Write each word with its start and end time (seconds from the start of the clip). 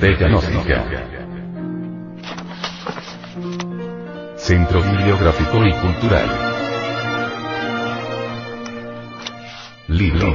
Biblioteca 0.00 0.28
Gnóstica. 0.28 0.84
Centro 4.36 4.82
Bibliográfico 4.82 5.66
y 5.66 5.72
Cultural. 5.74 6.28
Libro. 9.88 10.28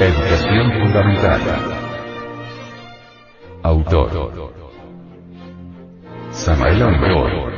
Educación 0.00 0.72
Fundamental. 0.72 1.40
Autor. 3.62 4.52
Samael 6.32 6.82
Aumbeor. 6.82 7.57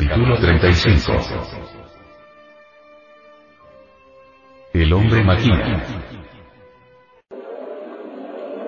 Capítulo 0.00 0.34
35 0.40 1.12
El 4.72 4.92
hombre 4.94 5.22
máquina. 5.22 5.84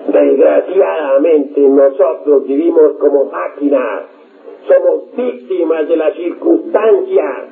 Desgraciadamente 0.09 1.61
nosotros 1.61 2.43
vivimos 2.45 2.97
como 2.99 3.31
máquinas, 3.31 4.03
somos 4.67 5.15
víctimas 5.17 5.89
de 5.89 5.97
las 5.97 6.13
circunstancias. 6.13 7.49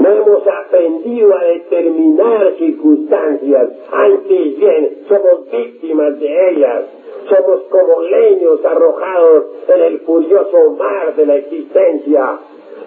No 0.00 0.08
hemos 0.08 0.42
aprendido 0.46 1.36
a 1.36 1.44
determinar 1.44 2.54
circunstancias, 2.56 3.68
antes 3.92 4.58
bien 4.58 4.98
somos 5.06 5.50
víctimas 5.50 6.18
de 6.18 6.50
ellas 6.50 7.01
somos 7.28 7.62
como 7.70 8.02
leños 8.02 8.64
arrojados 8.64 9.44
en 9.68 9.82
el 9.82 10.00
furioso 10.00 10.70
mar 10.78 11.14
de 11.14 11.26
la 11.26 11.36
existencia. 11.36 12.38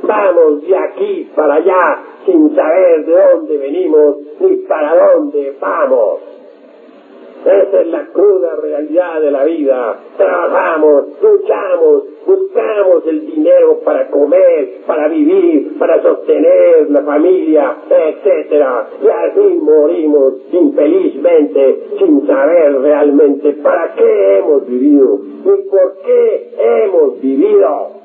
Vamos 0.03 0.67
de 0.67 0.77
aquí 0.77 1.31
para 1.35 1.55
allá 1.55 1.99
sin 2.25 2.55
saber 2.55 3.05
de 3.05 3.13
dónde 3.13 3.57
venimos 3.57 4.17
ni 4.39 4.55
para 4.67 5.13
dónde 5.13 5.55
vamos. 5.59 6.34
Esa 7.45 7.81
es 7.81 7.87
la 7.87 8.07
cruda 8.07 8.55
realidad 8.55 9.21
de 9.21 9.29
la 9.29 9.43
vida. 9.43 9.99
Trabajamos, 10.17 11.05
luchamos, 11.21 12.03
buscamos 12.25 13.05
el 13.05 13.27
dinero 13.27 13.81
para 13.85 14.09
comer, 14.09 14.81
para 14.87 15.07
vivir, 15.07 15.77
para 15.77 16.01
sostener 16.01 16.89
la 16.89 17.03
familia, 17.03 17.75
etc. 17.87 18.65
Y 19.03 19.07
así 19.07 19.59
morimos 19.61 20.33
infelizmente 20.51 21.83
sin 21.99 22.25
saber 22.25 22.81
realmente 22.81 23.53
para 23.61 23.93
qué 23.93 24.39
hemos 24.39 24.67
vivido 24.67 25.19
y 25.43 25.69
por 25.69 25.97
qué 26.03 26.49
hemos 26.57 27.21
vivido. 27.21 28.04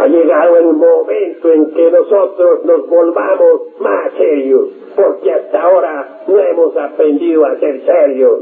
Ha 0.00 0.06
llegado 0.06 0.56
el 0.56 0.72
momento 0.72 1.52
en 1.52 1.72
que 1.72 1.90
nosotros 1.90 2.64
nos 2.64 2.88
volvamos 2.88 3.78
más 3.80 4.10
serios, 4.16 4.68
porque 4.96 5.30
hasta 5.30 5.62
ahora 5.62 6.22
no 6.26 6.38
hemos 6.40 6.74
aprendido 6.74 7.44
a 7.44 7.54
ser 7.56 7.82
serios. 7.84 8.40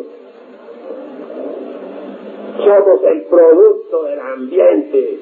Somos 2.64 3.02
el 3.02 3.22
producto 3.22 4.04
del 4.04 4.20
ambiente. 4.20 5.18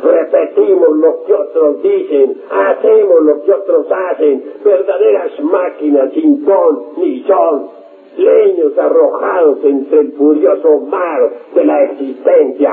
Repetimos 0.00 0.96
lo 0.96 1.24
que 1.24 1.34
otros 1.34 1.82
dicen, 1.82 2.40
hacemos 2.48 3.22
lo 3.22 3.42
que 3.42 3.50
otros 3.50 3.86
hacen, 3.90 4.44
verdaderas 4.64 5.40
máquinas 5.40 6.12
sin 6.12 6.44
ton 6.44 6.92
ni 6.98 7.24
son, 7.24 7.68
leños 8.16 8.78
arrojados 8.78 9.58
entre 9.64 10.00
el 10.02 10.12
furioso 10.12 10.78
mar 10.82 11.32
de 11.52 11.64
la 11.64 11.82
existencia. 11.82 12.72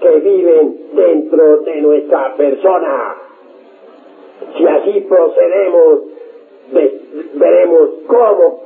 que 0.00 0.10
viven 0.20 0.76
dentro 0.94 1.58
de 1.58 1.80
nuestra 1.82 2.34
persona. 2.36 3.16
Si 4.56 4.66
así 4.66 5.00
procedemos, 5.02 6.00
veremos 7.34 7.90
cómo 8.06 8.60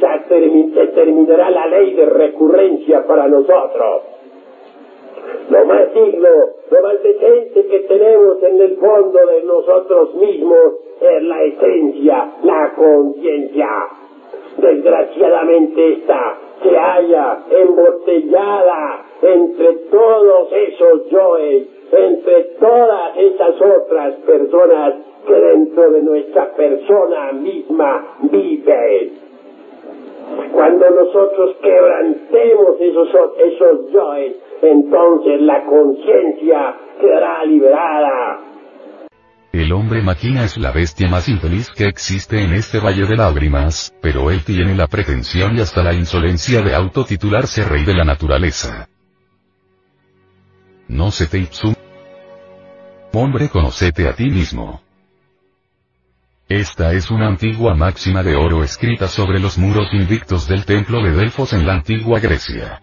se 0.00 0.86
terminará 0.88 1.50
la 1.50 1.66
ley 1.66 1.94
de 1.94 2.06
recurrencia 2.06 3.06
para 3.06 3.28
nosotros. 3.28 4.02
Lo 5.50 5.64
más 5.64 5.92
digno, 5.94 6.28
lo 6.70 6.82
más 6.82 7.02
decente 7.02 7.66
que 7.66 7.80
tenemos 7.80 8.42
en 8.42 8.60
el 8.60 8.76
fondo 8.76 9.18
de 9.26 9.42
nosotros 9.42 10.14
mismos 10.14 10.74
es 11.00 11.22
la 11.22 11.42
esencia, 11.42 12.32
la 12.42 12.72
conciencia. 12.76 13.68
Desgraciadamente 14.58 15.92
esta 15.94 16.38
se 16.62 16.76
halla 16.76 17.38
embotellada 17.50 19.04
entre 19.22 19.72
todos 19.90 20.52
esos 20.52 21.10
yoes, 21.10 21.66
entre 21.92 22.44
todas 22.58 23.16
esas 23.16 23.54
otras 23.60 24.14
personas 24.26 24.94
que 25.26 25.34
dentro 25.34 25.90
de 25.90 26.02
nuestra 26.02 26.52
persona 26.54 27.32
misma 27.32 28.16
viven. 28.22 29.12
Cuando 30.52 30.90
nosotros 30.90 31.56
quebrantemos 31.62 32.80
esos, 32.80 33.08
esos 33.38 33.90
yoes, 33.92 34.36
entonces 34.62 35.40
la 35.42 35.64
conciencia 35.64 36.74
quedará 37.00 37.44
liberada 37.44 38.40
el 39.52 39.72
hombre 39.72 40.00
máquina 40.00 40.44
es 40.44 40.56
la 40.58 40.70
bestia 40.70 41.08
más 41.08 41.28
infeliz 41.28 41.70
que 41.70 41.86
existe 41.86 42.40
en 42.40 42.52
este 42.52 42.78
valle 42.78 43.04
de 43.06 43.16
lágrimas, 43.16 43.92
pero 44.00 44.30
él 44.30 44.44
tiene 44.44 44.76
la 44.76 44.86
pretensión 44.86 45.56
y 45.56 45.60
hasta 45.60 45.82
la 45.82 45.92
insolencia 45.92 46.62
de 46.62 46.74
autotitularse 46.74 47.64
rey 47.64 47.84
de 47.84 47.94
la 47.94 48.04
naturaleza. 48.04 48.88
No 50.90 51.12
se 51.12 51.28
te 51.28 51.38
ipsum. 51.38 51.72
Hombre, 53.12 53.48
conocete 53.48 54.08
a 54.08 54.12
ti 54.12 54.28
mismo. 54.28 54.82
Esta 56.48 56.92
es 56.94 57.12
una 57.12 57.28
antigua 57.28 57.76
máxima 57.76 58.24
de 58.24 58.34
oro 58.34 58.64
escrita 58.64 59.06
sobre 59.06 59.38
los 59.38 59.56
muros 59.56 59.94
invictos 59.94 60.48
del 60.48 60.64
templo 60.64 61.00
de 61.00 61.12
Delfos 61.12 61.52
en 61.52 61.64
la 61.64 61.74
antigua 61.74 62.18
Grecia. 62.18 62.82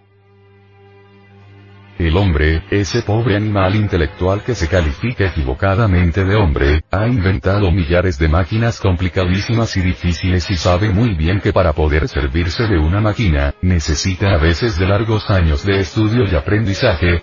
El 2.00 2.16
hombre, 2.16 2.64
ese 2.72 3.02
pobre 3.02 3.36
animal 3.36 3.76
intelectual 3.76 4.42
que 4.42 4.56
se 4.56 4.70
califica 4.70 5.26
equivocadamente 5.26 6.24
de 6.24 6.36
hombre, 6.36 6.84
ha 6.92 7.08
inventado 7.08 7.70
millares 7.72 8.18
de 8.18 8.30
máquinas 8.30 8.80
complicadísimas 8.80 9.76
y 9.76 9.82
difíciles 9.82 10.50
y 10.50 10.56
sabe 10.56 10.90
muy 10.92 11.14
bien 11.16 11.42
que 11.42 11.52
para 11.52 11.74
poder 11.74 12.08
servirse 12.08 12.68
de 12.68 12.78
una 12.78 13.02
máquina, 13.02 13.54
necesita 13.62 14.34
a 14.34 14.38
veces 14.38 14.80
de 14.80 14.88
largos 14.88 15.30
años 15.30 15.66
de 15.66 15.82
estudio 15.82 16.24
y 16.32 16.36
aprendizaje, 16.36 17.22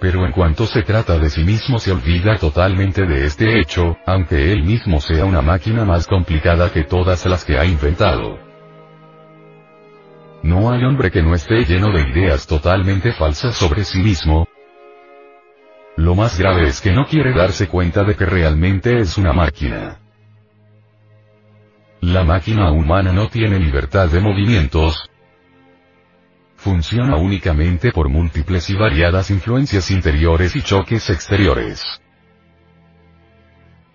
pero 0.00 0.26
en 0.26 0.32
cuanto 0.32 0.66
se 0.66 0.82
trata 0.82 1.18
de 1.18 1.30
sí 1.30 1.42
mismo 1.42 1.78
se 1.78 1.92
olvida 1.92 2.36
totalmente 2.36 3.06
de 3.06 3.26
este 3.26 3.60
hecho, 3.60 3.96
aunque 4.06 4.52
él 4.52 4.62
mismo 4.62 5.00
sea 5.00 5.24
una 5.24 5.42
máquina 5.42 5.84
más 5.84 6.06
complicada 6.06 6.70
que 6.70 6.84
todas 6.84 7.24
las 7.26 7.44
que 7.44 7.58
ha 7.58 7.64
inventado. 7.64 8.38
No 10.42 10.70
hay 10.70 10.84
hombre 10.84 11.10
que 11.10 11.22
no 11.22 11.34
esté 11.34 11.64
lleno 11.64 11.90
de 11.90 12.08
ideas 12.08 12.46
totalmente 12.46 13.12
falsas 13.12 13.56
sobre 13.56 13.84
sí 13.84 13.98
mismo. 13.98 14.46
Lo 15.96 16.14
más 16.14 16.38
grave 16.38 16.68
es 16.68 16.80
que 16.80 16.92
no 16.92 17.06
quiere 17.06 17.32
darse 17.32 17.68
cuenta 17.68 18.04
de 18.04 18.14
que 18.14 18.26
realmente 18.26 18.98
es 18.98 19.16
una 19.16 19.32
máquina. 19.32 19.98
La 22.02 22.22
máquina 22.22 22.70
humana 22.70 23.12
no 23.12 23.28
tiene 23.28 23.58
libertad 23.58 24.08
de 24.08 24.20
movimientos, 24.20 25.08
funciona 26.56 27.16
únicamente 27.16 27.92
por 27.92 28.08
múltiples 28.08 28.68
y 28.70 28.74
variadas 28.74 29.30
influencias 29.30 29.90
interiores 29.90 30.56
y 30.56 30.62
choques 30.62 31.10
exteriores. 31.10 31.82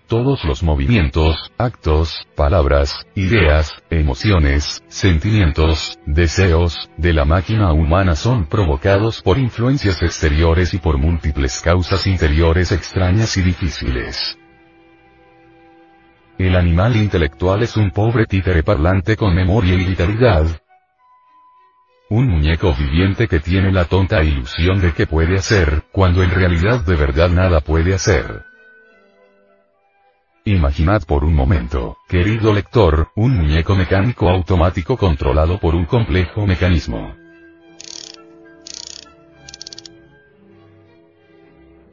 Todos 0.06 0.44
los 0.44 0.62
movimientos, 0.62 1.50
actos, 1.56 2.26
palabras, 2.36 3.06
ideas, 3.14 3.72
emociones, 3.88 4.82
sentimientos, 4.88 5.98
deseos, 6.04 6.90
de 6.98 7.14
la 7.14 7.24
máquina 7.24 7.72
humana 7.72 8.14
son 8.14 8.44
provocados 8.44 9.22
por 9.22 9.38
influencias 9.38 10.02
exteriores 10.02 10.74
y 10.74 10.78
por 10.78 10.98
múltiples 10.98 11.62
causas 11.62 12.06
interiores 12.06 12.72
extrañas 12.72 13.38
y 13.38 13.42
difíciles. 13.42 14.36
El 16.36 16.56
animal 16.56 16.96
intelectual 16.96 17.62
es 17.62 17.76
un 17.76 17.90
pobre 17.90 18.26
títere 18.26 18.62
parlante 18.62 19.16
con 19.16 19.34
memoria 19.34 19.74
y 19.74 19.84
vitalidad. 19.84 20.61
Un 22.14 22.28
muñeco 22.28 22.74
viviente 22.74 23.26
que 23.26 23.40
tiene 23.40 23.72
la 23.72 23.86
tonta 23.86 24.22
ilusión 24.22 24.82
de 24.82 24.92
que 24.92 25.06
puede 25.06 25.36
hacer, 25.36 25.84
cuando 25.92 26.22
en 26.22 26.30
realidad 26.30 26.84
de 26.84 26.94
verdad 26.94 27.30
nada 27.30 27.62
puede 27.62 27.94
hacer. 27.94 28.44
Imaginad 30.44 31.04
por 31.04 31.24
un 31.24 31.34
momento, 31.34 31.96
querido 32.10 32.52
lector, 32.52 33.08
un 33.16 33.38
muñeco 33.38 33.74
mecánico 33.74 34.28
automático 34.28 34.98
controlado 34.98 35.58
por 35.58 35.74
un 35.74 35.86
complejo 35.86 36.46
mecanismo. 36.46 37.14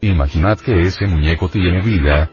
Imaginad 0.01 0.59
que 0.59 0.81
ese 0.81 1.07
muñeco 1.07 1.47
tiene 1.47 1.81
vida, 1.81 2.29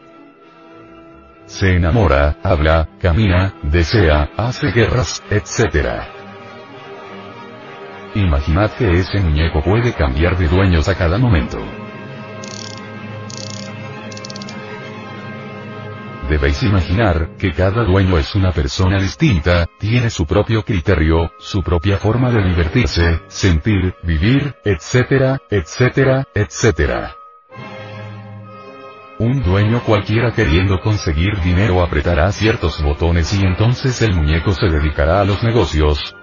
se 1.45 1.77
enamora, 1.77 2.35
habla, 2.43 2.89
camina, 2.99 3.53
desea, 3.63 4.29
hace 4.35 4.73
guerras, 4.73 5.23
etc. 5.29 6.16
Imaginad 8.17 8.71
que 8.71 8.91
ese 8.93 9.19
muñeco 9.19 9.61
puede 9.61 9.93
cambiar 9.93 10.35
de 10.39 10.47
dueños 10.47 10.89
a 10.89 10.95
cada 10.95 11.19
momento. 11.19 11.59
Debéis 16.27 16.63
imaginar, 16.63 17.35
que 17.37 17.51
cada 17.51 17.83
dueño 17.83 18.17
es 18.17 18.33
una 18.33 18.51
persona 18.51 18.99
distinta, 18.99 19.67
tiene 19.77 20.09
su 20.09 20.25
propio 20.25 20.63
criterio, 20.63 21.31
su 21.37 21.61
propia 21.61 21.97
forma 21.97 22.31
de 22.31 22.43
divertirse, 22.43 23.21
sentir, 23.27 23.93
vivir, 24.01 24.55
etcétera, 24.65 25.39
etcétera, 25.51 26.25
etcétera. 26.33 27.13
Un 29.19 29.43
dueño 29.43 29.81
cualquiera 29.85 30.31
queriendo 30.31 30.79
conseguir 30.79 31.39
dinero 31.43 31.83
apretará 31.83 32.31
ciertos 32.31 32.81
botones 32.81 33.31
y 33.39 33.45
entonces 33.45 34.01
el 34.01 34.15
muñeco 34.15 34.53
se 34.53 34.65
dedicará 34.69 35.21
a 35.21 35.25
los 35.25 35.43
negocios, 35.43 36.15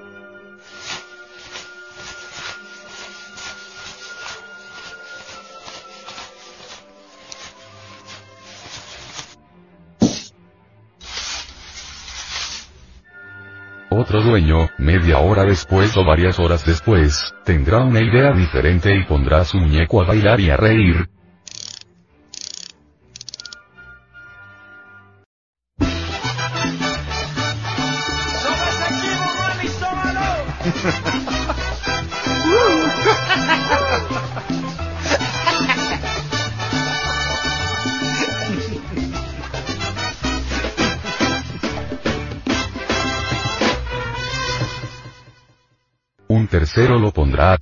Otro 13.96 14.22
dueño, 14.22 14.70
media 14.76 15.18
hora 15.18 15.44
después 15.44 15.96
o 15.96 16.04
varias 16.04 16.40
horas 16.40 16.66
después, 16.66 17.32
tendrá 17.44 17.84
una 17.84 18.02
idea 18.02 18.32
diferente 18.32 18.92
y 18.92 19.04
pondrá 19.04 19.44
su 19.44 19.56
muñeco 19.56 20.02
a 20.02 20.06
bailar 20.06 20.40
y 20.40 20.50
a 20.50 20.56
reír. 20.56 21.13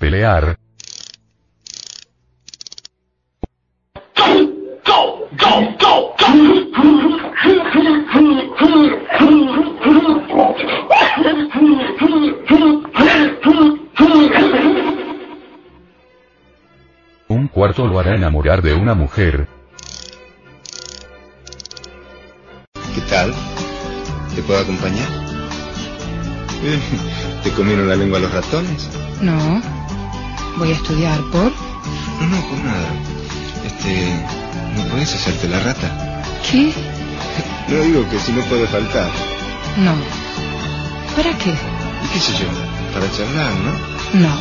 Pelear. 0.02 0.56
Un 17.28 17.46
cuarto 17.46 17.86
lo 17.86 18.00
hará 18.00 18.16
enamorar 18.16 18.60
de 18.60 18.74
una 18.74 18.94
mujer. 18.94 19.46
¿Qué 22.94 23.00
tal? 23.08 23.32
¿Te 24.34 24.42
puedo 24.42 24.58
acompañar? 24.58 25.08
¿Te 27.44 27.50
comieron 27.52 27.88
la 27.88 27.94
lengua 27.94 28.18
los 28.18 28.32
ratones? 28.32 28.88
No. 29.20 29.81
Voy 30.56 30.70
a 30.70 30.74
estudiar 30.74 31.20
por... 31.30 31.50
No, 32.20 32.26
no, 32.28 32.40
por 32.48 32.58
nada. 32.58 32.88
Este, 33.64 34.12
¿no 34.76 34.84
puedes 34.90 35.14
hacerte 35.14 35.48
la 35.48 35.60
rata? 35.60 35.90
¿Qué? 36.48 36.72
No 37.68 37.82
digo 37.82 38.08
que 38.10 38.18
si 38.20 38.32
no 38.32 38.42
puede 38.42 38.66
faltar. 38.66 39.10
No. 39.78 39.94
¿Para 41.16 41.36
qué? 41.38 41.50
¿Y 41.50 42.08
qué 42.12 42.18
sé 42.20 42.32
yo? 42.32 42.46
Para 42.92 43.10
charlar, 43.12 43.52
¿no? 43.54 44.20
No. 44.20 44.36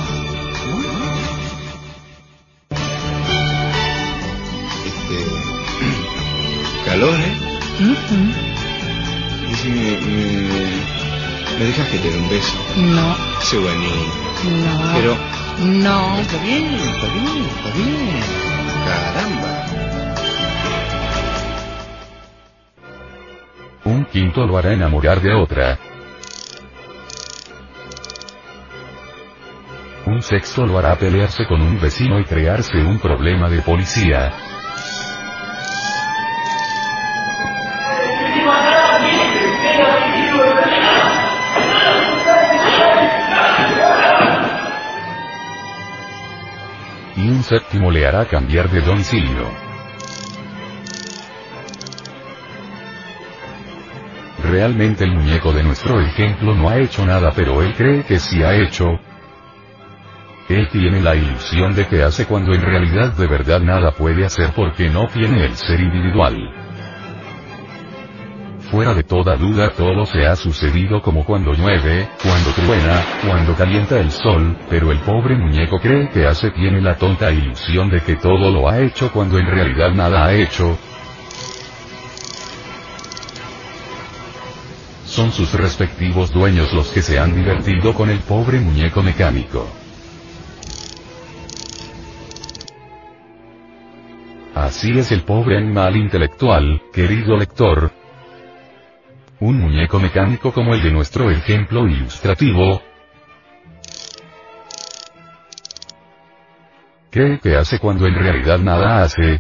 Este... 4.86 5.26
Calor, 6.86 7.20
¿eh? 7.20 7.38
Ujú. 7.80 9.50
Decime, 9.50 9.98
me... 10.02 11.60
¿Me 11.60 11.66
dejas 11.66 11.88
que 11.90 11.98
te 12.00 12.10
dé 12.12 12.18
un 12.18 12.30
beso? 12.30 12.54
No. 12.78 13.16
Sé 13.44 13.58
bonito. 13.58 14.12
No. 14.66 14.94
Pero... 14.94 15.41
No. 15.60 16.20
Está 16.20 16.42
bien, 16.44 16.66
está 16.66 17.08
bien, 17.14 17.46
está 17.46 17.70
bien. 17.78 18.22
Caramba. 18.86 19.66
Un 23.84 24.06
quinto 24.06 24.46
lo 24.46 24.58
hará 24.58 24.74
enamorar 24.74 25.22
de 25.22 25.34
otra. 25.34 25.80
Un 30.06 30.22
sexto 30.24 30.66
lo 30.66 30.78
hará 30.78 30.96
pelearse 30.96 31.46
con 31.46 31.62
un 31.62 31.80
vecino 31.80 32.20
y 32.20 32.26
crearse 32.26 32.78
un 32.78 33.00
problema 33.00 33.50
de 33.50 33.62
policía. 33.62 34.34
Séptimo 47.52 47.92
le 47.92 48.08
hará 48.08 48.24
cambiar 48.24 48.70
de 48.70 48.80
domicilio. 48.80 49.46
Realmente 54.42 55.04
el 55.04 55.12
muñeco 55.12 55.52
de 55.52 55.62
nuestro 55.62 56.00
ejemplo 56.00 56.56
no 56.56 56.70
ha 56.70 56.78
hecho 56.78 57.06
nada 57.06 57.34
pero 57.36 57.62
él 57.62 57.74
cree 57.76 58.04
que 58.04 58.20
sí 58.20 58.42
ha 58.42 58.56
hecho. 58.56 59.02
Él 60.48 60.70
tiene 60.70 61.02
la 61.02 61.14
ilusión 61.14 61.76
de 61.76 61.88
que 61.88 62.02
hace 62.04 62.26
cuando 62.26 62.54
en 62.54 62.62
realidad 62.62 63.18
de 63.18 63.28
verdad 63.28 63.60
nada 63.60 63.92
puede 63.92 64.24
hacer 64.24 64.54
porque 64.56 64.88
no 64.88 65.10
tiene 65.10 65.44
el 65.44 65.54
ser 65.58 65.82
individual. 65.82 66.61
Fuera 68.72 68.94
de 68.94 69.04
toda 69.04 69.36
duda 69.36 69.72
todo 69.72 70.06
se 70.06 70.26
ha 70.26 70.38
sucedido 70.38 71.02
como 71.02 71.26
cuando 71.26 71.52
llueve, 71.52 72.08
cuando 72.24 72.52
truena, 72.52 73.04
cuando 73.28 73.54
calienta 73.54 74.00
el 74.00 74.10
sol, 74.12 74.58
pero 74.70 74.94
el 74.94 75.00
pobre 75.00 75.36
muñeco 75.36 75.78
cree 75.78 76.10
que 76.10 76.26
hace 76.26 76.52
tiene 76.52 76.80
la 76.80 76.96
tonta 76.96 77.30
ilusión 77.34 77.90
de 77.90 78.00
que 78.00 78.16
todo 78.16 78.50
lo 78.50 78.70
ha 78.70 78.80
hecho 78.80 79.12
cuando 79.12 79.38
en 79.38 79.48
realidad 79.48 79.92
nada 79.92 80.26
ha 80.26 80.34
hecho, 80.34 80.78
son 85.04 85.34
sus 85.34 85.54
respectivos 85.54 86.32
dueños 86.32 86.72
los 86.72 86.88
que 86.92 87.02
se 87.02 87.20
han 87.20 87.36
divertido 87.36 87.94
con 87.94 88.10
el 88.10 88.20
pobre 88.20 88.62
muñeco 88.62 89.04
mecánico. 89.04 89.68
Así 94.56 94.98
es 94.98 95.12
el 95.12 95.24
pobre 95.24 95.58
animal 95.58 95.98
intelectual, 95.98 96.82
querido 96.94 97.36
lector. 97.36 98.01
Un 99.42 99.60
muñeco 99.60 100.00
mecánico 100.00 100.54
como 100.54 100.76
el 100.76 100.84
de 100.84 100.92
nuestro 100.92 101.32
ejemplo 101.32 101.88
ilustrativo. 101.88 102.80
¿Qué 107.10 107.40
que 107.42 107.56
hace 107.56 107.80
cuando 107.80 108.06
en 108.06 108.14
realidad 108.14 108.60
nada 108.60 109.02
hace? 109.02 109.40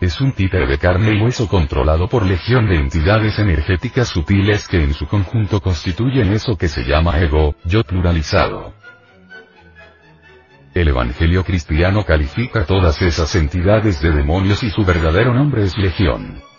Es 0.00 0.20
un 0.20 0.32
títere 0.32 0.66
de 0.66 0.78
carne 0.78 1.14
y 1.14 1.22
hueso 1.22 1.46
controlado 1.46 2.08
por 2.08 2.26
legión 2.26 2.68
de 2.68 2.74
entidades 2.74 3.38
energéticas 3.38 4.08
sutiles 4.08 4.66
que 4.66 4.82
en 4.82 4.94
su 4.94 5.06
conjunto 5.06 5.60
constituyen 5.60 6.32
eso 6.32 6.56
que 6.56 6.66
se 6.66 6.82
llama 6.82 7.20
ego, 7.20 7.54
yo 7.64 7.84
pluralizado. 7.84 8.74
El 10.74 10.88
Evangelio 10.88 11.44
cristiano 11.44 12.04
califica 12.04 12.66
todas 12.66 13.00
esas 13.00 13.32
entidades 13.36 14.02
de 14.02 14.10
demonios 14.10 14.64
y 14.64 14.70
su 14.70 14.84
verdadero 14.84 15.32
nombre 15.32 15.62
es 15.62 15.78
legión. 15.78 16.49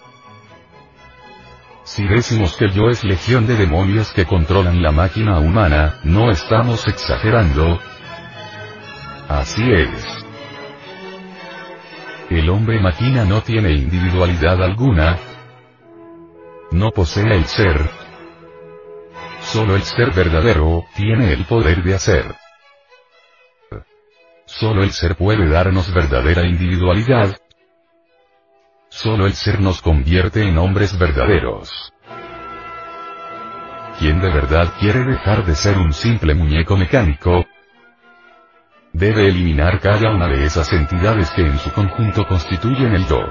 Si 1.84 2.08
decimos 2.08 2.56
que 2.58 2.70
yo 2.70 2.90
es 2.90 3.04
legión 3.04 3.48
de 3.48 3.56
demonios 3.56 4.12
que 4.14 4.26
controlan 4.26 4.82
la 4.82 4.92
máquina 4.92 5.40
humana, 5.40 6.00
no 6.04 6.30
estamos 6.32 6.88
exagerando. 6.88 7.80
Así 9.28 9.64
es. 9.72 10.22
El 12.30 12.50
hombre 12.50 12.80
máquina 12.80 13.26
no 13.26 13.42
tiene 13.42 13.72
individualidad 13.72 14.62
alguna. 14.64 15.18
No 16.72 16.92
posee 16.92 17.36
el 17.36 17.46
ser. 17.46 17.90
Solo 19.42 19.76
el 19.76 19.82
ser 19.82 20.12
verdadero 20.12 20.86
tiene 20.96 21.34
el 21.34 21.46
poder 21.46 21.84
de 21.84 21.96
hacer. 21.96 22.36
Solo 24.46 24.84
el 24.84 24.92
ser 24.92 25.16
puede 25.16 25.50
darnos 25.50 25.94
verdadera 25.94 26.46
individualidad. 26.46 27.38
Solo 28.92 29.26
el 29.26 29.34
ser 29.36 29.62
nos 29.62 29.82
convierte 29.82 30.44
en 30.44 30.58
hombres 30.58 31.00
verdaderos. 31.00 31.94
Quien 33.98 34.20
de 34.20 34.30
verdad 34.30 34.74
quiere 34.82 35.06
dejar 35.06 35.46
de 35.46 35.56
ser 35.56 35.78
un 35.78 35.94
simple 35.94 36.36
muñeco 36.36 36.76
mecánico, 36.76 37.46
debe 38.92 39.30
eliminar 39.30 39.80
cada 39.80 40.12
una 40.12 40.28
de 40.28 40.44
esas 40.44 40.74
entidades 40.74 41.32
que 41.32 41.42
en 41.42 41.58
su 41.60 41.72
conjunto 41.72 42.28
constituyen 42.28 42.94
el 42.94 43.08
yo. 43.08 43.22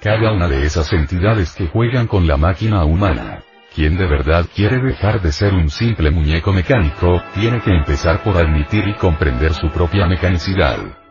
Cada 0.00 0.32
una 0.32 0.48
de 0.48 0.64
esas 0.64 0.90
entidades 0.94 1.54
que 1.54 1.66
juegan 1.66 2.06
con 2.06 2.26
la 2.26 2.38
máquina 2.38 2.86
humana. 2.86 3.42
Quien 3.74 3.98
de 3.98 4.06
verdad 4.06 4.46
quiere 4.54 4.78
dejar 4.78 5.20
de 5.20 5.30
ser 5.30 5.52
un 5.52 5.68
simple 5.68 6.10
muñeco 6.10 6.54
mecánico, 6.54 7.22
tiene 7.34 7.60
que 7.60 7.74
empezar 7.74 8.22
por 8.22 8.38
admitir 8.38 8.88
y 8.88 8.94
comprender 8.94 9.52
su 9.52 9.68
propia 9.68 10.06
mecanicidad. 10.06 11.03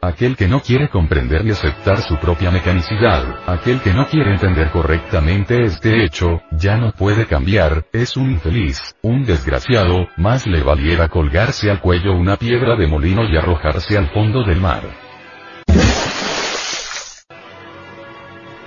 Aquel 0.00 0.36
que 0.36 0.46
no 0.46 0.60
quiere 0.60 0.88
comprender 0.88 1.44
y 1.44 1.50
aceptar 1.50 2.00
su 2.02 2.18
propia 2.18 2.52
mecanicidad, 2.52 3.40
aquel 3.48 3.80
que 3.80 3.92
no 3.92 4.06
quiere 4.06 4.30
entender 4.30 4.70
correctamente 4.70 5.64
este 5.64 6.04
hecho, 6.04 6.40
ya 6.52 6.76
no 6.76 6.92
puede 6.92 7.26
cambiar, 7.26 7.84
es 7.92 8.16
un 8.16 8.30
infeliz, 8.30 8.94
un 9.02 9.24
desgraciado, 9.24 10.06
más 10.16 10.46
le 10.46 10.62
valiera 10.62 11.08
colgarse 11.08 11.68
al 11.68 11.80
cuello 11.80 12.12
una 12.12 12.36
piedra 12.36 12.76
de 12.76 12.86
molino 12.86 13.24
y 13.28 13.36
arrojarse 13.36 13.98
al 13.98 14.08
fondo 14.10 14.44
del 14.44 14.60
mar. 14.60 14.82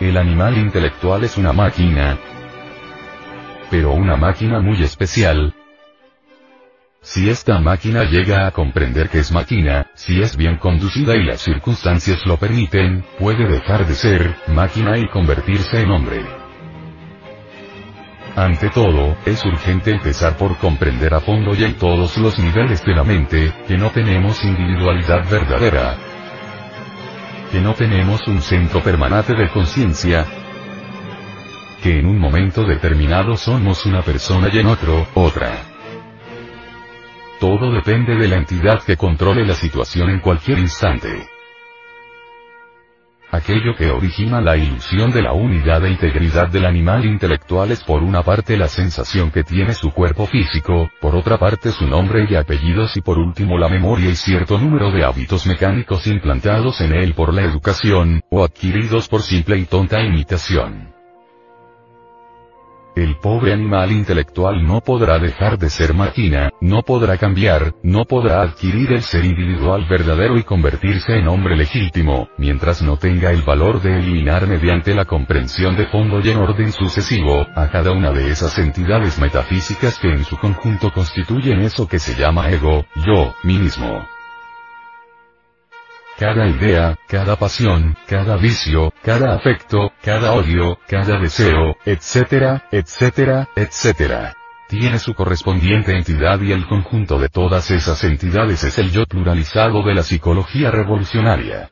El 0.02 0.18
animal 0.18 0.58
intelectual 0.58 1.24
es 1.24 1.38
una 1.38 1.54
máquina, 1.54 2.18
pero 3.70 3.94
una 3.94 4.18
máquina 4.18 4.60
muy 4.60 4.84
especial, 4.84 5.54
si 7.04 7.30
esta 7.30 7.60
máquina 7.60 8.04
llega 8.04 8.46
a 8.46 8.52
comprender 8.52 9.10
que 9.10 9.20
es 9.20 9.32
máquina, 9.32 9.88
si 9.96 10.22
es 10.22 10.38
bien 10.38 10.58
conducida 10.58 11.16
y 11.16 11.24
las 11.24 11.42
circunstancias 11.42 12.26
lo 12.26 12.38
permiten, 12.38 13.04
puede 13.18 13.48
dejar 13.48 13.88
de 13.88 13.96
ser 13.96 14.36
máquina 14.48 14.98
y 14.98 15.08
convertirse 15.10 15.82
en 15.82 15.92
hombre. 15.92 16.24
Ante 18.36 18.70
todo, 18.70 19.18
es 19.26 19.44
urgente 19.44 19.92
empezar 19.92 20.38
por 20.38 20.58
comprender 20.58 21.14
a 21.14 21.20
fondo 21.20 21.54
y 21.56 21.64
en 21.64 21.74
todos 21.74 22.18
los 22.18 22.38
niveles 22.40 22.86
de 22.86 22.96
la 22.96 23.04
mente, 23.04 23.52
que 23.68 23.78
no 23.78 23.90
tenemos 23.90 24.42
individualidad 24.44 25.28
verdadera, 25.30 25.98
que 27.52 27.60
no 27.60 27.74
tenemos 27.74 28.26
un 28.28 28.42
centro 28.42 28.82
permanente 28.82 29.34
de 29.34 29.50
conciencia, 29.50 30.26
que 31.82 32.00
en 32.00 32.06
un 32.06 32.20
momento 32.20 32.64
determinado 32.64 33.36
somos 33.36 33.86
una 33.88 34.04
persona 34.04 34.50
y 34.54 34.60
en 34.60 34.68
otro, 34.68 35.08
otra. 35.16 35.71
Todo 37.42 37.72
depende 37.72 38.16
de 38.16 38.28
la 38.28 38.36
entidad 38.36 38.84
que 38.84 38.96
controle 38.96 39.44
la 39.44 39.56
situación 39.56 40.12
en 40.12 40.20
cualquier 40.20 40.60
instante. 40.60 41.28
Aquello 43.32 43.76
que 43.76 43.90
origina 43.90 44.40
la 44.40 44.58
ilusión 44.58 45.10
de 45.10 45.24
la 45.24 45.34
unidad 45.34 45.84
e 45.84 45.90
integridad 45.90 46.50
del 46.50 46.68
animal 46.68 47.04
intelectual 47.04 47.72
es 47.72 47.84
por 47.84 48.04
una 48.04 48.22
parte 48.22 48.56
la 48.58 48.68
sensación 48.68 49.32
que 49.32 49.44
tiene 49.44 49.74
su 49.74 49.90
cuerpo 49.90 50.28
físico, 50.28 50.92
por 51.02 51.16
otra 51.16 51.40
parte 51.40 51.72
su 51.72 51.88
nombre 51.88 52.28
y 52.30 52.36
apellidos 52.36 52.96
y 52.96 53.02
por 53.02 53.18
último 53.18 53.58
la 53.58 53.70
memoria 53.70 54.12
y 54.12 54.16
cierto 54.16 54.60
número 54.60 54.92
de 54.92 55.04
hábitos 55.04 55.48
mecánicos 55.48 56.06
implantados 56.06 56.80
en 56.82 56.94
él 56.94 57.16
por 57.16 57.34
la 57.34 57.42
educación, 57.42 58.22
o 58.30 58.44
adquiridos 58.44 59.08
por 59.08 59.24
simple 59.24 59.58
y 59.58 59.66
tonta 59.66 60.00
imitación. 60.00 60.91
El 62.96 63.16
pobre 63.18 63.54
animal 63.54 63.92
intelectual 63.92 64.66
no 64.66 64.82
podrá 64.82 65.18
dejar 65.18 65.58
de 65.58 65.70
ser 65.70 65.94
máquina, 65.94 66.52
no 66.60 66.82
podrá 66.82 67.18
cambiar, 67.18 67.74
no 67.84 68.04
podrá 68.04 68.42
adquirir 68.42 68.92
el 68.92 69.02
ser 69.02 69.24
individual 69.24 69.86
verdadero 69.90 70.38
y 70.38 70.44
convertirse 70.44 71.18
en 71.18 71.30
hombre 71.30 71.56
legítimo, 71.56 72.28
mientras 72.38 72.82
no 72.82 72.98
tenga 72.98 73.32
el 73.32 73.44
valor 73.44 73.82
de 73.82 73.98
eliminar 73.98 74.46
mediante 74.46 74.94
la 74.94 75.06
comprensión 75.06 75.78
de 75.78 75.86
fondo 75.86 76.20
y 76.20 76.32
en 76.32 76.40
orden 76.40 76.74
sucesivo, 76.74 77.48
a 77.56 77.70
cada 77.70 77.92
una 77.92 78.12
de 78.12 78.30
esas 78.30 78.60
entidades 78.60 79.20
metafísicas 79.20 79.98
que 79.98 80.10
en 80.10 80.26
su 80.26 80.38
conjunto 80.38 80.92
constituyen 80.92 81.62
eso 81.62 81.88
que 81.88 82.00
se 82.00 82.16
llama 82.16 82.50
ego, 82.50 82.86
yo, 83.06 83.34
mí 83.44 83.58
mismo. 83.58 84.06
Cada 86.22 86.48
idea, 86.48 87.00
cada 87.08 87.36
pasión, 87.36 87.98
cada 88.06 88.38
vicio, 88.38 88.94
cada 89.02 89.34
afecto, 89.34 89.92
cada 90.04 90.34
odio, 90.34 90.78
cada 90.88 91.18
deseo, 91.18 91.76
etcétera, 91.84 92.66
etcétera, 92.72 93.50
etcétera. 93.56 94.36
Tiene 94.70 95.00
su 95.00 95.16
correspondiente 95.16 95.98
entidad 95.98 96.40
y 96.42 96.52
el 96.52 96.68
conjunto 96.68 97.18
de 97.18 97.28
todas 97.28 97.72
esas 97.72 98.04
entidades 98.04 98.64
es 98.64 98.78
el 98.78 98.92
yo 98.92 99.08
pluralizado 99.08 99.82
de 99.82 99.96
la 99.96 100.04
psicología 100.04 100.70
revolucionaria. 100.70 101.72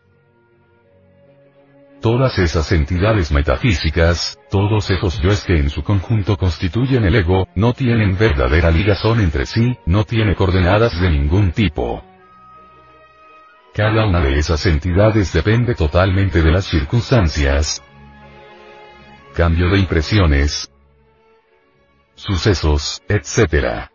Todas 2.02 2.40
esas 2.40 2.72
entidades 2.72 3.32
metafísicas, 3.32 4.40
todos 4.50 4.90
esos 4.90 5.22
yoes 5.22 5.44
que 5.44 5.60
en 5.60 5.70
su 5.70 5.84
conjunto 5.84 6.38
constituyen 6.38 7.04
el 7.04 7.14
ego, 7.14 7.48
no 7.54 7.74
tienen 7.74 8.18
verdadera 8.18 8.72
ligazón 8.72 9.20
entre 9.20 9.46
sí, 9.46 9.78
no 9.86 10.06
tiene 10.06 10.34
coordenadas 10.34 11.00
de 11.00 11.12
ningún 11.12 11.52
tipo. 11.52 12.09
Cada 13.74 14.06
una 14.06 14.20
de 14.20 14.38
esas 14.38 14.66
entidades 14.66 15.32
depende 15.32 15.76
totalmente 15.76 16.42
de 16.42 16.52
las 16.52 16.66
circunstancias. 16.66 17.82
Cambio 19.36 19.70
de 19.70 19.80
impresiones. 19.80 20.72
Sucesos, 22.16 23.02
etc. 23.08 23.90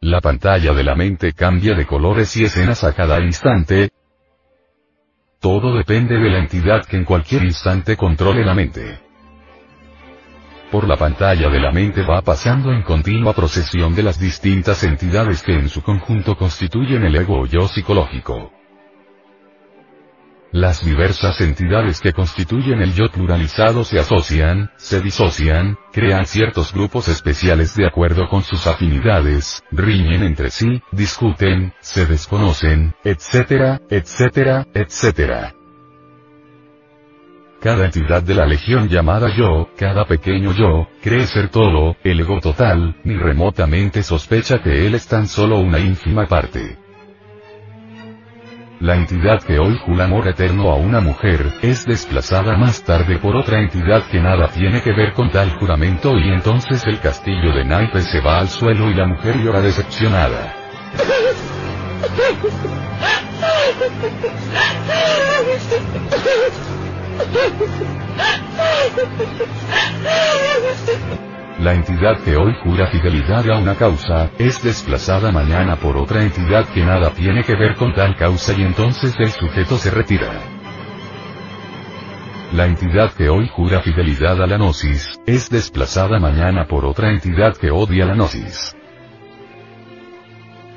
La 0.00 0.20
pantalla 0.20 0.72
de 0.72 0.84
la 0.84 0.94
mente 0.94 1.32
cambia 1.32 1.74
de 1.74 1.86
colores 1.86 2.36
y 2.36 2.44
escenas 2.44 2.82
a 2.82 2.92
cada 2.92 3.20
instante. 3.20 3.90
Todo 5.40 5.76
depende 5.76 6.18
de 6.18 6.30
la 6.30 6.38
entidad 6.38 6.84
que 6.86 6.96
en 6.96 7.04
cualquier 7.04 7.44
instante 7.44 7.96
controle 7.96 8.44
la 8.44 8.54
mente 8.54 9.05
por 10.76 10.86
la 10.86 10.98
pantalla 10.98 11.48
de 11.48 11.58
la 11.58 11.72
mente 11.72 12.02
va 12.02 12.20
pasando 12.20 12.70
en 12.70 12.82
continua 12.82 13.32
procesión 13.32 13.94
de 13.94 14.02
las 14.02 14.20
distintas 14.20 14.84
entidades 14.84 15.42
que 15.42 15.54
en 15.54 15.70
su 15.70 15.80
conjunto 15.80 16.36
constituyen 16.36 17.02
el 17.02 17.16
ego 17.16 17.40
o 17.40 17.46
yo 17.46 17.66
psicológico. 17.66 18.52
Las 20.52 20.84
diversas 20.84 21.40
entidades 21.40 22.02
que 22.02 22.12
constituyen 22.12 22.82
el 22.82 22.92
yo 22.92 23.08
pluralizado 23.10 23.84
se 23.84 23.98
asocian, 23.98 24.70
se 24.76 25.00
disocian, 25.00 25.78
crean 25.94 26.26
ciertos 26.26 26.74
grupos 26.74 27.08
especiales 27.08 27.74
de 27.74 27.86
acuerdo 27.86 28.28
con 28.28 28.42
sus 28.42 28.66
afinidades, 28.66 29.64
riñen 29.70 30.24
entre 30.24 30.50
sí, 30.50 30.82
discuten, 30.92 31.72
se 31.80 32.04
desconocen, 32.04 32.94
etcétera, 33.02 33.80
etcétera, 33.88 34.66
etcétera. 34.74 35.55
Cada 37.66 37.84
entidad 37.86 38.22
de 38.22 38.36
la 38.36 38.46
legión 38.46 38.88
llamada 38.88 39.26
yo, 39.36 39.70
cada 39.76 40.04
pequeño 40.04 40.52
yo, 40.52 40.86
cree 41.02 41.26
ser 41.26 41.48
todo, 41.48 41.96
el 42.04 42.20
ego 42.20 42.38
total, 42.38 42.94
ni 43.02 43.16
remotamente 43.16 44.04
sospecha 44.04 44.62
que 44.62 44.86
él 44.86 44.94
es 44.94 45.08
tan 45.08 45.26
solo 45.26 45.58
una 45.58 45.80
ínfima 45.80 46.28
parte. 46.28 46.78
La 48.78 48.94
entidad 48.94 49.42
que 49.42 49.58
hoy 49.58 49.76
jura 49.84 50.04
amor 50.04 50.28
eterno 50.28 50.70
a 50.70 50.76
una 50.76 51.00
mujer, 51.00 51.54
es 51.60 51.84
desplazada 51.84 52.56
más 52.56 52.84
tarde 52.84 53.18
por 53.18 53.34
otra 53.34 53.58
entidad 53.58 54.06
que 54.12 54.20
nada 54.20 54.46
tiene 54.46 54.80
que 54.80 54.92
ver 54.92 55.12
con 55.12 55.32
tal 55.32 55.50
juramento 55.58 56.16
y 56.16 56.28
entonces 56.28 56.86
el 56.86 57.00
castillo 57.00 57.52
de 57.52 57.64
naipes 57.64 58.04
se 58.04 58.20
va 58.20 58.38
al 58.38 58.48
suelo 58.48 58.88
y 58.92 58.94
la 58.94 59.08
mujer 59.08 59.38
llora 59.42 59.60
decepcionada. 59.60 60.54
La 71.58 71.74
entidad 71.74 72.20
que 72.22 72.36
hoy 72.36 72.54
jura 72.62 72.86
fidelidad 72.88 73.50
a 73.50 73.58
una 73.58 73.74
causa, 73.74 74.30
es 74.38 74.62
desplazada 74.62 75.32
mañana 75.32 75.76
por 75.76 75.96
otra 75.96 76.22
entidad 76.22 76.68
que 76.68 76.84
nada 76.84 77.10
tiene 77.10 77.42
que 77.42 77.56
ver 77.56 77.74
con 77.76 77.94
tal 77.94 78.14
causa 78.14 78.52
y 78.52 78.62
entonces 78.62 79.14
el 79.18 79.30
sujeto 79.30 79.76
se 79.76 79.90
retira. 79.90 80.42
La 82.52 82.66
entidad 82.66 83.12
que 83.12 83.28
hoy 83.28 83.48
jura 83.48 83.80
fidelidad 83.80 84.40
a 84.40 84.46
la 84.46 84.58
gnosis, 84.58 85.18
es 85.26 85.50
desplazada 85.50 86.20
mañana 86.20 86.66
por 86.68 86.84
otra 86.84 87.10
entidad 87.10 87.56
que 87.56 87.70
odia 87.70 88.06
la 88.06 88.14
gnosis. 88.14 88.76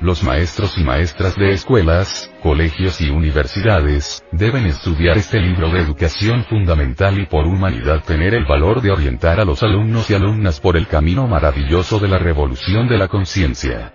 Los 0.00 0.22
maestros 0.22 0.78
y 0.78 0.82
maestras 0.82 1.36
de 1.36 1.52
escuelas, 1.52 2.32
colegios 2.42 3.02
y 3.02 3.10
universidades, 3.10 4.24
deben 4.32 4.64
estudiar 4.64 5.18
este 5.18 5.38
libro 5.38 5.70
de 5.70 5.80
educación 5.80 6.44
fundamental 6.44 7.20
y 7.20 7.26
por 7.26 7.46
humanidad 7.46 8.02
tener 8.02 8.32
el 8.32 8.46
valor 8.46 8.80
de 8.80 8.92
orientar 8.92 9.40
a 9.40 9.44
los 9.44 9.62
alumnos 9.62 10.08
y 10.08 10.14
alumnas 10.14 10.58
por 10.58 10.78
el 10.78 10.86
camino 10.86 11.26
maravilloso 11.26 11.98
de 11.98 12.08
la 12.08 12.18
revolución 12.18 12.88
de 12.88 12.96
la 12.96 13.08
conciencia. 13.08 13.92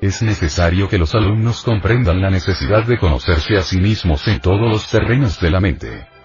Es 0.00 0.22
necesario 0.22 0.88
que 0.88 0.96
los 0.96 1.14
alumnos 1.14 1.62
comprendan 1.62 2.22
la 2.22 2.30
necesidad 2.30 2.86
de 2.86 2.98
conocerse 2.98 3.58
a 3.58 3.62
sí 3.62 3.78
mismos 3.78 4.26
en 4.26 4.40
todos 4.40 4.70
los 4.70 4.88
terrenos 4.90 5.38
de 5.38 5.50
la 5.50 5.60
mente. 5.60 6.17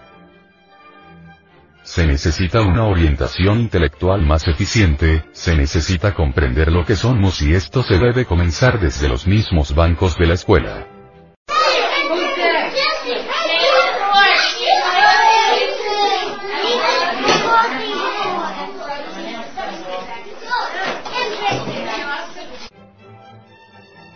Se 1.94 2.04
necesita 2.04 2.60
una 2.60 2.86
orientación 2.86 3.60
intelectual 3.60 4.26
más 4.26 4.48
eficiente, 4.48 5.22
se 5.30 5.54
necesita 5.54 6.12
comprender 6.12 6.72
lo 6.72 6.84
que 6.84 6.96
somos 6.96 7.40
y 7.40 7.54
esto 7.54 7.84
se 7.84 7.98
debe 7.98 8.24
comenzar 8.24 8.80
desde 8.80 9.08
los 9.08 9.28
mismos 9.28 9.76
bancos 9.76 10.18
de 10.18 10.26
la 10.26 10.34
escuela. 10.34 10.88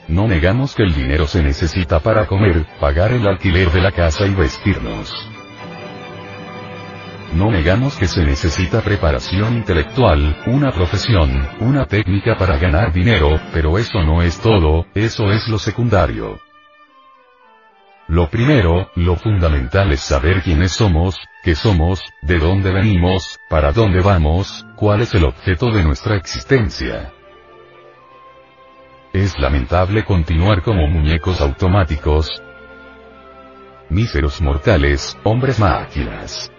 No 0.08 0.26
negamos 0.26 0.74
que 0.74 0.82
el 0.82 0.94
dinero 0.94 1.28
se 1.28 1.44
necesita 1.44 2.00
para 2.00 2.26
comer, 2.26 2.66
pagar 2.80 3.12
el 3.12 3.24
alquiler 3.28 3.70
de 3.70 3.80
la 3.80 3.92
casa 3.92 4.26
y 4.26 4.34
vestirnos. 4.34 5.37
No 7.38 7.52
negamos 7.52 7.96
que 7.96 8.08
se 8.08 8.24
necesita 8.24 8.80
preparación 8.80 9.58
intelectual, 9.58 10.42
una 10.46 10.72
profesión, 10.72 11.46
una 11.60 11.86
técnica 11.86 12.36
para 12.36 12.58
ganar 12.58 12.92
dinero, 12.92 13.40
pero 13.52 13.78
eso 13.78 14.02
no 14.02 14.22
es 14.22 14.40
todo, 14.40 14.86
eso 14.92 15.30
es 15.30 15.46
lo 15.46 15.60
secundario. 15.60 16.40
Lo 18.08 18.28
primero, 18.28 18.90
lo 18.96 19.14
fundamental 19.14 19.92
es 19.92 20.00
saber 20.00 20.42
quiénes 20.42 20.72
somos, 20.72 21.16
qué 21.44 21.54
somos, 21.54 22.02
de 22.22 22.40
dónde 22.40 22.72
venimos, 22.72 23.38
para 23.48 23.70
dónde 23.70 24.00
vamos, 24.00 24.66
cuál 24.74 25.02
es 25.02 25.14
el 25.14 25.24
objeto 25.24 25.70
de 25.70 25.84
nuestra 25.84 26.16
existencia. 26.16 27.12
Es 29.12 29.38
lamentable 29.38 30.04
continuar 30.04 30.62
como 30.62 30.88
muñecos 30.88 31.40
automáticos. 31.40 32.42
Míseros 33.90 34.42
mortales, 34.42 35.16
hombres 35.22 35.60
máquinas. 35.60 36.50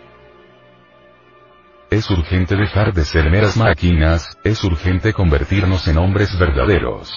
Es 1.90 2.08
urgente 2.12 2.56
dejar 2.56 2.94
de 2.94 3.04
ser 3.04 3.32
meras 3.32 3.58
máquinas, 3.58 4.38
es 4.44 4.64
urgente 4.64 5.12
convertirnos 5.12 5.88
en 5.88 5.98
hombres 5.98 6.38
verdaderos. 6.38 7.12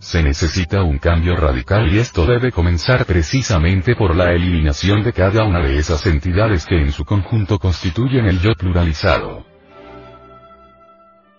Se 0.00 0.24
necesita 0.24 0.82
un 0.82 0.98
cambio 0.98 1.36
radical 1.36 1.92
y 1.92 1.98
esto 1.98 2.26
debe 2.26 2.50
comenzar 2.50 3.04
precisamente 3.04 3.94
por 3.94 4.16
la 4.16 4.32
eliminación 4.32 5.04
de 5.04 5.12
cada 5.12 5.44
una 5.44 5.60
de 5.60 5.78
esas 5.78 6.04
entidades 6.06 6.66
que 6.66 6.80
en 6.80 6.90
su 6.90 7.04
conjunto 7.04 7.60
constituyen 7.60 8.26
el 8.26 8.40
yo 8.40 8.54
pluralizado. 8.54 9.44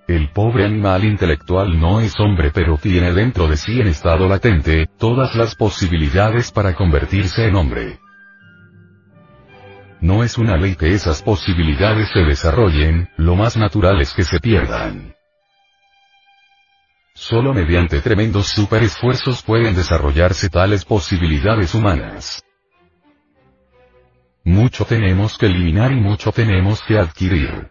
El 0.08 0.30
pobre 0.30 0.66
animal 0.66 1.04
intelectual 1.04 1.78
no 1.78 2.00
es 2.00 2.18
hombre 2.18 2.52
pero 2.54 2.78
tiene 2.78 3.12
dentro 3.12 3.48
de 3.48 3.58
sí 3.58 3.82
en 3.82 3.88
estado 3.88 4.30
latente, 4.30 4.88
todas 4.98 5.36
las 5.36 5.56
posibilidades 5.56 6.50
para 6.52 6.76
convertirse 6.76 7.46
en 7.46 7.56
hombre. 7.56 8.00
No 10.02 10.24
es 10.24 10.40
una 10.40 10.58
ley 10.58 10.76
que 10.76 10.94
esas 10.94 11.22
posibilidades 11.22 12.10
se 12.12 12.22
desarrollen, 12.22 13.10
lo 13.18 13.36
más 13.36 13.56
natural 13.56 14.02
es 14.02 14.14
que 14.14 14.24
se 14.24 14.40
pierdan. 14.40 15.16
Solo 17.14 17.54
mediante 17.54 18.02
tremendos 18.02 18.48
superesfuerzos 18.48 19.44
pueden 19.44 19.76
desarrollarse 19.76 20.50
tales 20.50 20.86
posibilidades 20.86 21.76
humanas. 21.76 22.44
Mucho 24.44 24.86
tenemos 24.86 25.38
que 25.38 25.46
eliminar 25.46 25.92
y 25.92 25.98
mucho 25.98 26.32
tenemos 26.32 26.82
que 26.82 26.98
adquirir. 26.98 27.70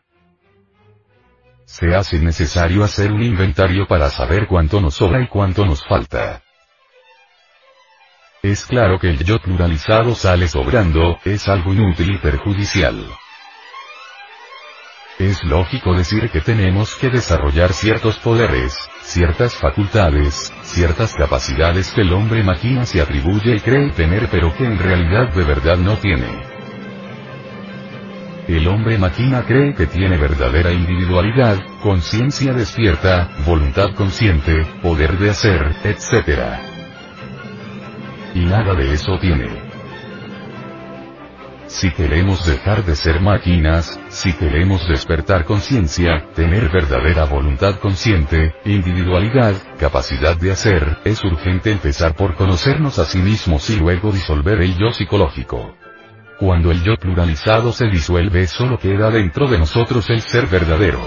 Se 1.64 1.94
hace 1.96 2.20
necesario 2.20 2.84
hacer 2.84 3.10
un 3.10 3.22
inventario 3.22 3.88
para 3.88 4.08
saber 4.08 4.46
cuánto 4.46 4.80
nos 4.80 4.94
sobra 4.94 5.20
y 5.20 5.26
cuánto 5.26 5.66
nos 5.66 5.84
falta. 5.84 6.42
Es 8.42 8.64
claro 8.64 8.98
que 8.98 9.10
el 9.10 9.22
yo 9.22 9.38
pluralizado 9.38 10.14
sale 10.14 10.48
sobrando, 10.48 11.18
es 11.26 11.46
algo 11.46 11.74
inútil 11.74 12.14
y 12.14 12.18
perjudicial. 12.18 13.04
Es 15.18 15.44
lógico 15.44 15.94
decir 15.94 16.30
que 16.30 16.40
tenemos 16.40 16.94
que 16.94 17.10
desarrollar 17.10 17.74
ciertos 17.74 18.16
poderes, 18.16 18.74
ciertas 19.02 19.54
facultades, 19.54 20.50
ciertas 20.62 21.14
capacidades 21.14 21.92
que 21.92 22.00
el 22.00 22.14
hombre 22.14 22.42
máquina 22.42 22.86
se 22.86 23.02
atribuye 23.02 23.56
y 23.56 23.60
cree 23.60 23.90
tener 23.90 24.28
pero 24.30 24.56
que 24.56 24.64
en 24.64 24.78
realidad 24.78 25.34
de 25.34 25.44
verdad 25.44 25.76
no 25.76 25.98
tiene. 25.98 26.50
El 28.48 28.66
hombre 28.68 28.96
máquina 28.96 29.44
cree 29.44 29.74
que 29.74 29.86
tiene 29.86 30.16
verdadera 30.16 30.72
individualidad, 30.72 31.58
conciencia 31.82 32.54
despierta, 32.54 33.28
voluntad 33.44 33.94
consciente, 33.94 34.64
poder 34.80 35.18
de 35.18 35.28
hacer, 35.28 35.76
etc. 35.84 36.69
Y 38.34 38.40
nada 38.40 38.74
de 38.74 38.92
eso 38.92 39.18
tiene. 39.20 39.70
Si 41.70 41.92
queremos 41.92 42.44
dejar 42.46 42.84
de 42.84 42.96
ser 42.96 43.20
máquinas, 43.20 44.00
si 44.08 44.32
queremos 44.32 44.88
despertar 44.88 45.44
conciencia, 45.44 46.26
tener 46.34 46.68
verdadera 46.68 47.26
voluntad 47.26 47.76
consciente, 47.76 48.54
individualidad, 48.64 49.54
capacidad 49.78 50.36
de 50.36 50.50
hacer, 50.50 50.98
es 51.04 51.22
urgente 51.22 51.70
empezar 51.70 52.16
por 52.16 52.34
conocernos 52.34 52.98
a 52.98 53.04
sí 53.04 53.18
mismos 53.18 53.70
y 53.70 53.76
luego 53.76 54.10
disolver 54.10 54.60
el 54.60 54.76
yo 54.76 54.90
psicológico. 54.90 55.76
Cuando 56.40 56.72
el 56.72 56.82
yo 56.82 56.96
pluralizado 56.96 57.72
se 57.72 57.86
disuelve 57.86 58.48
solo 58.48 58.76
queda 58.76 59.08
dentro 59.10 59.46
de 59.46 59.58
nosotros 59.58 60.10
el 60.10 60.22
ser 60.22 60.46
verdadero. 60.46 61.00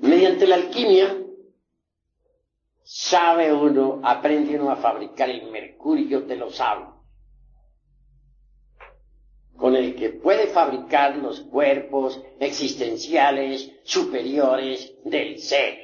Mediante 0.00 0.46
la 0.48 0.56
alquimia 0.56 1.16
sabe 2.82 3.52
uno, 3.52 4.00
aprende 4.02 4.58
uno 4.58 4.70
a 4.70 4.76
fabricar 4.76 5.30
el 5.30 5.48
mercurio 5.50 6.22
de 6.22 6.36
los 6.36 6.56
sabios, 6.56 6.97
con 9.58 9.74
el 9.76 9.96
que 9.96 10.10
puede 10.10 10.46
fabricar 10.46 11.16
los 11.16 11.40
cuerpos 11.40 12.22
existenciales 12.38 13.70
superiores 13.82 14.94
del 15.04 15.38
ser, 15.40 15.78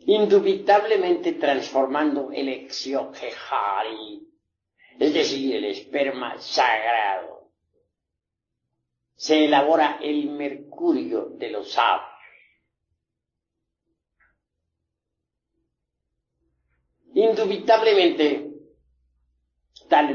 indubitablemente 0.00 1.32
transformando 1.32 2.30
el 2.30 2.48
exioquejari, 2.50 4.28
es 4.98 5.14
decir, 5.14 5.56
el 5.56 5.64
esperma 5.64 6.38
sagrado. 6.38 7.50
Se 9.16 9.46
elabora 9.46 9.98
el 10.02 10.30
mercurio 10.30 11.30
de 11.36 11.50
los 11.50 11.72
sabios 11.72 12.10
Indubitablemente, 17.14 18.52
tal, 19.88 20.14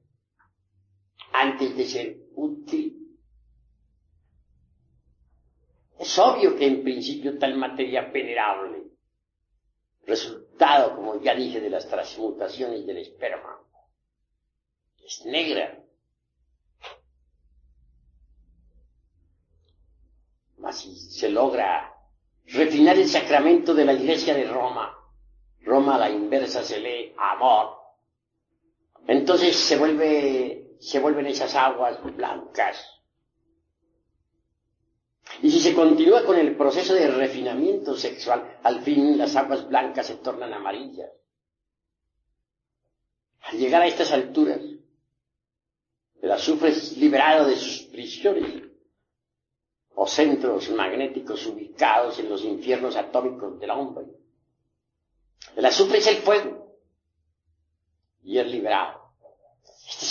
antes 1.33 1.75
de 1.75 1.85
ser 1.85 2.17
útil. 2.35 3.17
Es 5.99 6.17
obvio 6.17 6.55
que 6.55 6.65
en 6.65 6.83
principio 6.83 7.37
tal 7.37 7.55
materia 7.55 8.09
venerable, 8.09 8.83
resultado, 10.05 10.95
como 10.95 11.21
ya 11.21 11.35
dije, 11.35 11.61
de 11.61 11.69
las 11.69 11.87
transmutaciones 11.87 12.85
del 12.85 12.97
esperma, 12.97 13.59
es 15.05 15.25
negra. 15.25 15.77
Mas 20.57 20.79
si 20.79 20.95
se 20.95 21.29
logra 21.29 21.93
refinar 22.45 22.97
el 22.97 23.07
sacramento 23.07 23.73
de 23.73 23.85
la 23.85 23.93
Iglesia 23.93 24.33
de 24.33 24.45
Roma, 24.45 24.97
Roma 25.63 25.95
a 25.95 25.99
la 25.99 26.09
inversa 26.09 26.63
se 26.63 26.79
lee 26.79 27.13
amor. 27.17 27.77
Entonces 29.07 29.55
se 29.55 29.77
vuelve, 29.77 30.60
se 30.81 30.99
vuelven 30.99 31.27
esas 31.27 31.55
aguas 31.55 31.99
blancas. 32.15 32.85
Y 35.41 35.49
si 35.49 35.59
se 35.59 35.73
continúa 35.73 36.25
con 36.25 36.37
el 36.37 36.57
proceso 36.57 36.93
de 36.93 37.07
refinamiento 37.09 37.95
sexual, 37.95 38.59
al 38.63 38.81
fin 38.81 39.17
las 39.17 39.35
aguas 39.35 39.67
blancas 39.67 40.07
se 40.07 40.15
tornan 40.15 40.53
amarillas. 40.53 41.09
Al 43.43 43.57
llegar 43.57 43.81
a 43.81 43.87
estas 43.87 44.11
alturas, 44.11 44.59
el 46.21 46.31
azufre 46.31 46.69
es 46.69 46.97
liberado 46.97 47.47
de 47.47 47.55
sus 47.55 47.83
prisiones 47.83 48.63
o 49.95 50.07
centros 50.07 50.69
magnéticos 50.71 51.45
ubicados 51.47 52.19
en 52.19 52.29
los 52.29 52.43
infiernos 52.43 52.95
atómicos 52.95 53.59
del 53.59 53.69
hombre 53.71 54.21
el 55.55 55.65
azufre 55.65 55.97
es 55.97 56.07
el 56.07 56.17
fuego 56.17 56.77
y 58.23 58.37
es 58.37 58.47
liberado. 58.47 59.00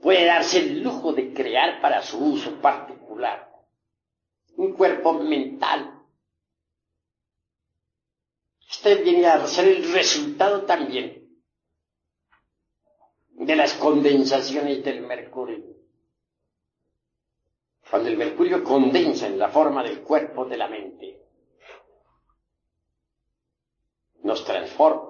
puede 0.00 0.24
darse 0.26 0.58
el 0.58 0.82
lujo 0.82 1.12
de 1.12 1.32
crear 1.32 1.80
para 1.80 2.02
su 2.02 2.18
uso 2.18 2.60
particular 2.60 3.50
un 4.60 4.74
cuerpo 4.74 5.14
mental. 5.14 6.04
Este 8.68 8.96
viene 8.96 9.26
a 9.26 9.46
ser 9.46 9.68
el 9.68 9.92
resultado 9.92 10.64
también 10.64 11.28
de 13.30 13.56
las 13.56 13.72
condensaciones 13.74 14.84
del 14.84 15.00
mercurio. 15.00 15.64
Cuando 17.90 18.10
el 18.10 18.18
mercurio 18.18 18.62
condensa 18.62 19.26
en 19.26 19.38
la 19.38 19.48
forma 19.48 19.82
del 19.82 20.02
cuerpo 20.02 20.44
de 20.44 20.56
la 20.56 20.68
mente, 20.68 21.20
nos 24.22 24.44
transforma. 24.44 25.09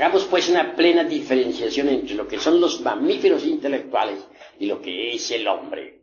Hagamos 0.00 0.24
pues 0.24 0.48
una 0.48 0.74
plena 0.74 1.04
diferenciación 1.04 1.90
entre 1.90 2.14
lo 2.14 2.26
que 2.26 2.38
son 2.38 2.58
los 2.58 2.80
mamíferos 2.80 3.44
intelectuales 3.44 4.26
y 4.58 4.64
lo 4.64 4.80
que 4.80 5.12
es 5.12 5.30
el 5.30 5.46
hombre. 5.46 6.00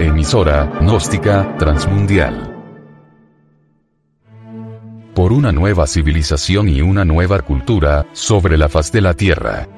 Emisora, 0.00 0.80
gnóstica, 0.80 1.56
transmundial. 1.58 2.56
Por 5.14 5.32
una 5.32 5.52
nueva 5.52 5.86
civilización 5.86 6.68
y 6.68 6.80
una 6.80 7.04
nueva 7.04 7.42
cultura, 7.42 8.08
sobre 8.14 8.58
la 8.58 8.68
faz 8.68 8.90
de 8.90 9.00
la 9.00 9.14
Tierra. 9.14 9.77